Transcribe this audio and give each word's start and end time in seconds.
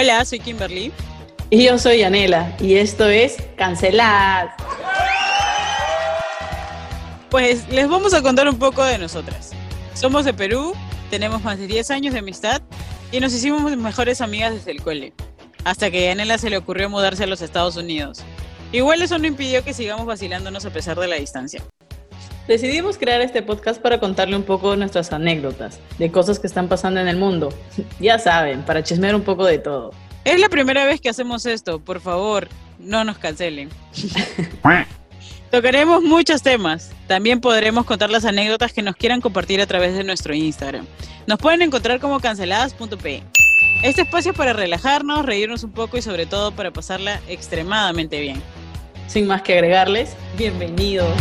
Hola, 0.00 0.24
soy 0.24 0.38
Kimberly. 0.38 0.92
Y 1.50 1.64
yo 1.64 1.76
soy 1.76 1.98
Yanela, 1.98 2.56
y 2.60 2.76
esto 2.76 3.08
es 3.08 3.36
Canceladas. 3.56 4.54
Pues 7.30 7.68
les 7.68 7.88
vamos 7.88 8.14
a 8.14 8.22
contar 8.22 8.48
un 8.48 8.60
poco 8.60 8.84
de 8.84 8.96
nosotras. 8.96 9.50
Somos 9.94 10.24
de 10.24 10.32
Perú, 10.32 10.72
tenemos 11.10 11.42
más 11.42 11.58
de 11.58 11.66
10 11.66 11.90
años 11.90 12.12
de 12.12 12.20
amistad 12.20 12.62
y 13.10 13.18
nos 13.18 13.34
hicimos 13.34 13.76
mejores 13.76 14.20
amigas 14.20 14.54
desde 14.54 14.70
el 14.70 14.82
cole, 14.82 15.14
hasta 15.64 15.90
que 15.90 16.06
a 16.06 16.12
Yanela 16.12 16.38
se 16.38 16.48
le 16.48 16.58
ocurrió 16.58 16.88
mudarse 16.88 17.24
a 17.24 17.26
los 17.26 17.42
Estados 17.42 17.74
Unidos. 17.74 18.20
Igual 18.70 19.02
eso 19.02 19.18
no 19.18 19.26
impidió 19.26 19.64
que 19.64 19.74
sigamos 19.74 20.06
vacilándonos 20.06 20.64
a 20.64 20.70
pesar 20.70 20.96
de 21.00 21.08
la 21.08 21.16
distancia. 21.16 21.60
Decidimos 22.48 22.96
crear 22.96 23.20
este 23.20 23.42
podcast 23.42 23.78
para 23.78 24.00
contarle 24.00 24.34
un 24.34 24.42
poco 24.42 24.70
de 24.70 24.78
nuestras 24.78 25.12
anécdotas, 25.12 25.80
de 25.98 26.10
cosas 26.10 26.38
que 26.38 26.46
están 26.46 26.66
pasando 26.66 26.98
en 26.98 27.06
el 27.06 27.18
mundo. 27.18 27.50
Ya 28.00 28.18
saben, 28.18 28.62
para 28.62 28.82
chismear 28.82 29.14
un 29.14 29.22
poco 29.22 29.44
de 29.44 29.58
todo. 29.58 29.92
Es 30.24 30.40
la 30.40 30.48
primera 30.48 30.86
vez 30.86 31.00
que 31.00 31.10
hacemos 31.10 31.44
esto, 31.44 31.78
por 31.78 32.00
favor, 32.00 32.48
no 32.78 33.04
nos 33.04 33.18
cancelen. 33.18 33.68
Tocaremos 35.50 36.02
muchos 36.02 36.42
temas. 36.42 36.90
También 37.06 37.40
podremos 37.40 37.84
contar 37.84 38.08
las 38.08 38.24
anécdotas 38.24 38.72
que 38.72 38.82
nos 38.82 38.96
quieran 38.96 39.20
compartir 39.20 39.60
a 39.60 39.66
través 39.66 39.94
de 39.94 40.04
nuestro 40.04 40.34
Instagram. 40.34 40.86
Nos 41.26 41.38
pueden 41.38 41.60
encontrar 41.60 42.00
como 42.00 42.18
canceladas.p. 42.20 43.22
Este 43.82 44.02
espacio 44.02 44.30
es 44.30 44.36
para 44.36 44.54
relajarnos, 44.54 45.26
reírnos 45.26 45.64
un 45.64 45.72
poco 45.72 45.98
y 45.98 46.02
sobre 46.02 46.24
todo 46.24 46.52
para 46.52 46.70
pasarla 46.70 47.20
extremadamente 47.28 48.20
bien. 48.20 48.42
Sin 49.06 49.26
más 49.26 49.42
que 49.42 49.52
agregarles, 49.54 50.16
bienvenidos. 50.38 51.12